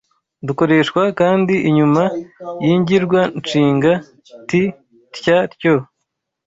Dukoreshwa 0.47 1.01
kandi 1.19 1.53
inyuma 1.69 2.03
y’ingirwanshinga 2.65 3.91
ti 4.49 4.61
tya 5.15 5.39
tyo 5.57 5.75